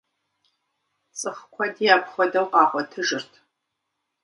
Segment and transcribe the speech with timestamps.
[1.19, 3.31] Цӏыху куэди апхуэдэу къагъуэтыжырт.